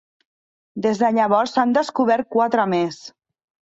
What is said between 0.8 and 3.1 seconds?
Des de llavors s'han descobert quatre més.